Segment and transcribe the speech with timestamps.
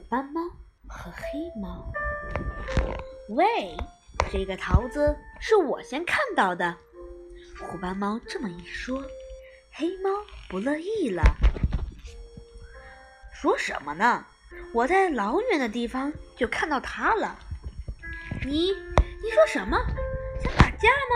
[0.00, 0.40] 虎斑猫
[0.88, 1.92] 和黑猫。
[3.28, 3.76] 喂，
[4.32, 6.74] 这个桃子是我先看到的。
[7.60, 9.04] 虎斑猫这么一说，
[9.70, 10.08] 黑猫
[10.48, 11.22] 不乐意了。
[13.30, 14.24] 说什么呢？
[14.72, 17.38] 我在老远的地方就看到它了。
[18.46, 19.76] 你，你说什么？
[20.42, 21.14] 想打架吗？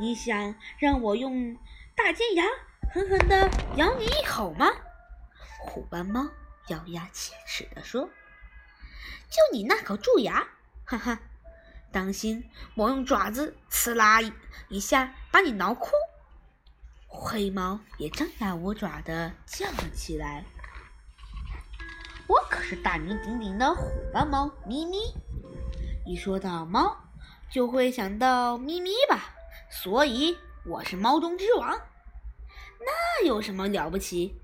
[0.00, 1.56] 你想让我用
[1.94, 2.44] 大尖牙
[2.92, 4.72] 狠狠地咬你一口吗？
[5.60, 6.28] 虎斑猫
[6.68, 8.08] 咬牙切齿地说
[9.28, 10.46] ：“就你那口蛀牙，
[10.84, 11.20] 哈哈，
[11.92, 14.20] 当心我用爪子刺啦
[14.68, 15.90] 一下把你挠哭！”
[17.06, 20.44] 黑猫也张牙舞爪地叫了起来
[22.26, 24.96] ：“我可是大名鼎鼎的虎斑猫咪咪，
[26.06, 26.96] 一说到猫，
[27.50, 29.34] 就会想到咪咪吧？
[29.70, 31.78] 所以我是猫中之王，
[32.80, 34.40] 那有什么了不起？”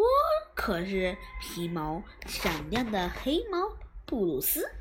[0.00, 0.06] 我
[0.54, 4.72] 可是皮毛闪亮的黑猫布鲁斯，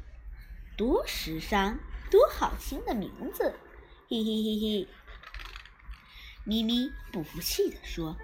[0.78, 1.78] 多时尚，
[2.09, 3.53] 多好听的名字！
[4.09, 4.88] 嘿嘿嘿嘿。
[6.45, 8.16] 咪咪不服气地说：“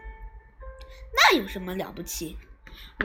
[1.13, 2.37] 那有什么了不起？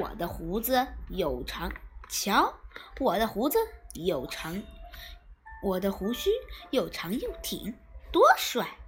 [0.00, 1.72] 我的胡子又长，
[2.08, 2.60] 瞧，
[3.00, 3.58] 我的胡子
[3.94, 4.62] 又长，
[5.64, 6.30] 我的胡须
[6.70, 7.74] 又长又挺，
[8.12, 8.78] 多帅！”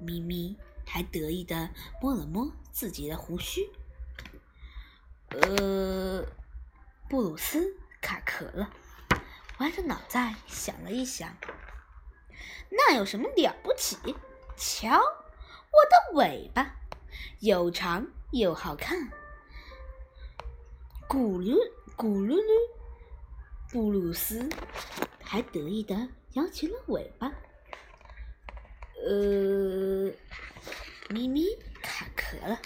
[0.00, 1.68] 咪咪还得意地
[2.00, 3.68] 摸了摸自己的胡须。
[5.42, 6.24] 呃，
[7.10, 8.70] 布鲁斯卡壳了，
[9.58, 11.36] 歪着脑袋想了一想，
[12.70, 13.98] 那有什么了不起？
[14.56, 16.74] 瞧，我的尾巴
[17.40, 19.10] 又长又好看，
[21.06, 21.54] 咕噜
[21.96, 22.70] 咕噜噜。
[23.70, 24.48] 布鲁斯
[25.22, 27.30] 还得意的摇起了尾巴。
[29.06, 30.10] 呃，
[31.10, 31.44] 咪咪
[31.82, 32.58] 卡壳了。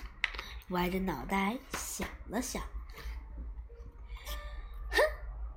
[0.68, 1.58] 歪着脑袋
[2.00, 2.62] 想了想，
[4.90, 5.02] 哼，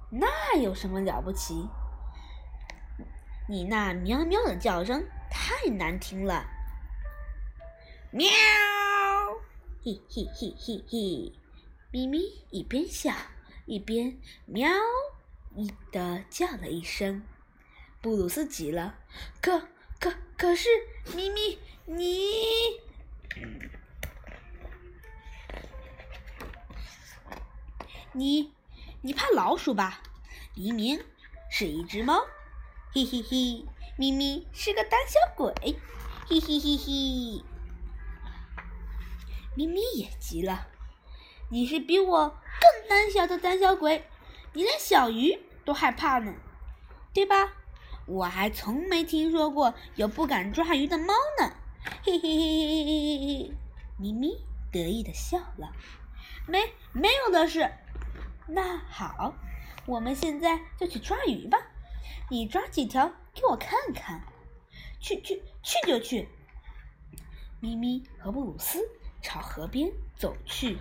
[0.10, 1.70] 那有什么了不起？
[3.48, 6.46] 你那喵喵的叫声太难听了。
[8.12, 8.30] 喵，
[9.86, 11.32] 嘿嘿嘿嘿嘿，
[11.92, 13.14] 咪咪一边笑
[13.66, 14.70] 一边喵
[15.56, 17.24] 一的叫了一声。
[18.02, 19.00] 布鲁斯急了，
[19.42, 20.68] 可可可是，
[21.16, 22.83] 咪咪你。
[28.14, 28.54] 你，
[29.02, 30.02] 你怕老鼠吧？
[30.56, 31.04] 明明
[31.50, 32.26] 是一只猫，
[32.94, 33.66] 嘿嘿嘿！
[33.98, 35.52] 咪咪是个胆小鬼，
[36.28, 37.44] 嘿嘿嘿嘿！
[39.56, 40.68] 咪咪也急了，
[41.50, 44.06] 你是比我更胆小的胆小鬼，
[44.54, 46.34] 你连小鱼都害怕呢，
[47.14, 47.54] 对吧？
[48.06, 51.56] 我还从没听说过有不敢抓鱼的猫呢，
[52.04, 53.52] 嘿嘿嘿嘿嘿嘿嘿！
[53.98, 54.38] 咪咪
[54.72, 55.72] 得意的笑了，
[56.48, 57.72] 没没有的事。
[58.48, 59.34] 那好，
[59.86, 61.58] 我们现在就去抓鱼吧。
[62.30, 64.22] 你抓几条给我看看。
[65.00, 66.30] 去去去就去。
[67.60, 68.80] 咪咪和布鲁斯
[69.22, 70.78] 朝河边走去。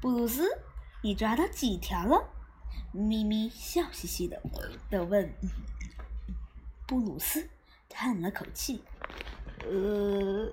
[0.00, 0.48] 布鲁斯，
[1.02, 2.28] 你抓到几条了？
[2.92, 4.40] 咪咪笑嘻嘻的
[4.90, 5.32] 的问。
[6.86, 7.48] 布鲁斯
[7.88, 8.84] 叹了口气，
[9.60, 10.52] 呃，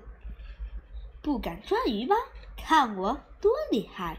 [1.20, 2.16] 不敢抓鱼吧？
[2.56, 4.16] 看我多厉害！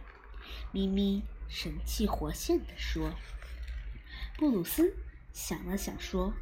[0.72, 1.24] 咪咪。
[1.48, 3.12] 神气活现地说
[4.38, 4.96] ：“布鲁斯
[5.32, 6.34] 想了想，说：‘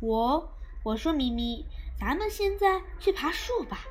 [0.00, 1.66] 我我说咪咪，
[1.98, 3.84] 咱们现在去爬树吧。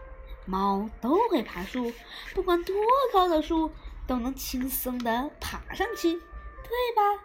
[0.46, 1.94] 猫都会爬树，
[2.34, 2.75] 不管多
[3.13, 3.72] 高的树
[4.06, 7.24] 都能轻松地爬上去，对吧？’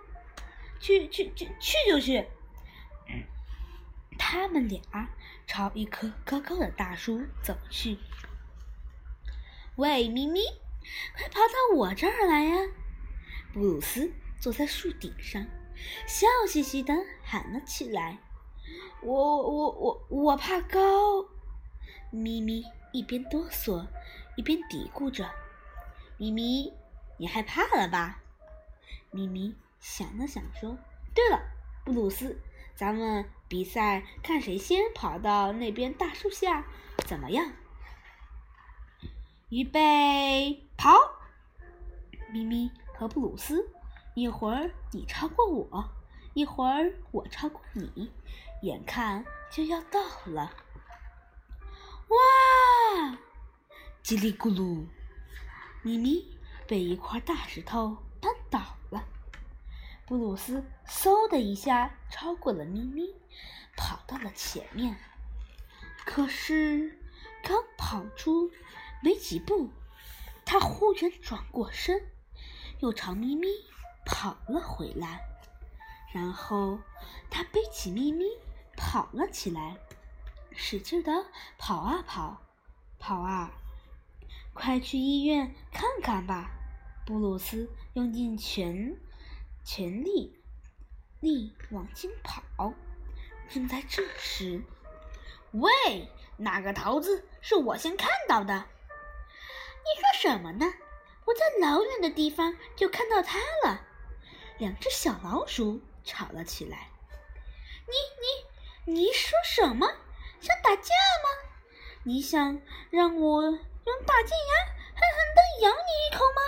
[0.79, 2.27] 去去去去就去。
[4.17, 4.81] 他们俩
[5.47, 7.99] 朝一棵高高的大树走去。
[9.75, 10.41] 喂，咪咪，
[11.17, 12.69] 快爬到我这儿来呀！”
[13.59, 15.45] 布鲁斯坐在树顶上，
[16.07, 18.17] 笑嘻嘻的喊了起来
[19.03, 21.27] ：“我我我我怕高！”
[22.13, 22.63] 咪咪
[22.93, 23.85] 一边哆嗦，
[24.37, 25.29] 一边嘀咕着
[26.19, 26.73] ：“咪咪，
[27.17, 28.23] 你害怕了吧？”
[29.11, 30.79] 咪咪想了想说
[31.13, 31.43] ：“对了，
[31.85, 32.41] 布鲁斯，
[32.77, 36.65] 咱们比赛看谁先跑到那边大树下，
[37.09, 37.51] 怎么样？”
[39.51, 40.93] 预备，跑！
[42.33, 42.71] 咪咪。
[42.99, 43.71] 和布鲁斯，
[44.15, 45.89] 一会儿你超过我，
[46.35, 48.11] 一会儿我超过你，
[48.63, 50.53] 眼看就要到了。
[52.09, 53.17] 哇！
[54.03, 54.85] 叽里咕噜，
[55.83, 56.27] 咪咪
[56.67, 59.05] 被一块大石头绊倒了。
[60.05, 63.15] 布鲁斯嗖的一下超过了咪咪，
[63.77, 64.97] 跑到了前面。
[66.05, 66.99] 可是
[67.45, 68.51] 刚跑出
[69.05, 69.71] 没几步，
[70.45, 72.03] 他忽然转过身。
[72.81, 73.49] 又朝咪咪
[74.05, 75.21] 跑了回来，
[76.13, 76.79] 然后
[77.29, 78.25] 他背起咪咪
[78.77, 79.77] 跑了起来，
[80.53, 81.27] 使劲的
[81.59, 82.41] 跑啊跑，
[82.99, 83.51] 跑啊！
[84.55, 86.51] 快去医院看看吧！
[87.05, 88.97] 布鲁斯用尽全
[89.65, 90.37] 全力
[91.21, 92.75] 力往前跑。
[93.49, 94.63] 正在这时，
[95.53, 95.71] 喂，
[96.37, 98.55] 那个桃子是我先看到的。
[98.55, 100.67] 你说什么呢？
[101.29, 103.83] 我在老远的地方就看到它了。
[104.57, 106.89] 两只小老鼠吵了起来。
[107.87, 109.87] 你你你说什么？
[110.41, 111.51] 想打架吗？
[112.05, 113.59] 你想让我用
[114.07, 114.55] 大尖牙
[114.95, 116.41] 狠狠地咬你一口吗？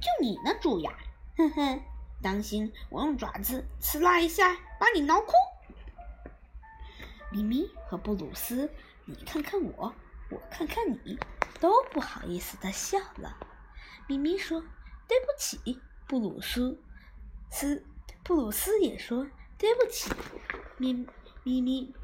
[0.00, 0.96] 就你那蛀牙，
[1.36, 1.82] 哼哼，
[2.22, 5.32] 当心我用爪子刺啦一下把你挠哭。
[7.32, 8.70] 咪咪和布鲁斯，
[9.04, 9.92] 你看看我，
[10.30, 11.18] 我看看你，
[11.60, 13.36] 都不好意思的笑了。
[14.08, 14.60] 咪咪说
[15.08, 16.78] ：“对不起。”布鲁斯
[17.50, 17.84] 斯
[18.22, 19.26] 布鲁斯也说
[19.56, 20.12] ：“对不起。”
[20.76, 20.92] 咪
[21.44, 21.94] 咪咪。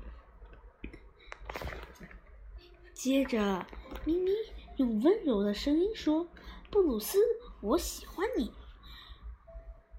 [2.95, 3.67] 接着，
[4.05, 4.31] 咪咪
[4.77, 6.29] 用温柔的声音说
[6.71, 7.19] ：“布鲁斯，
[7.61, 8.53] 我喜欢你。”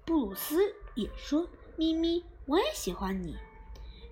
[0.04, 3.36] 布鲁斯也说：“咪咪，我也喜欢你。”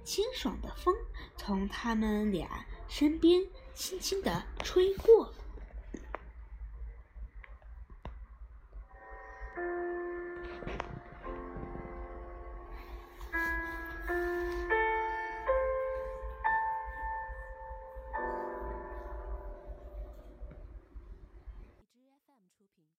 [0.05, 0.94] 清爽的风
[1.37, 5.32] 从他们俩身边轻轻地吹过。